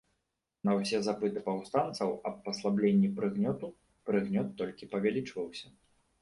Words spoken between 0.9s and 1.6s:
запыты